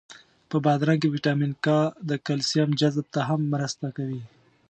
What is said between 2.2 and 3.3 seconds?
کلسیم جذب ته